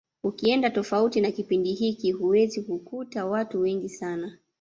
Ukienda 0.23 0.69
tofauti 0.69 1.21
na 1.21 1.31
kipindi 1.31 1.73
hiki 1.73 2.11
huwezi 2.11 2.61
kukuta 2.61 3.25
watu 3.25 3.61
wengi 3.61 3.89
sana 3.89 4.37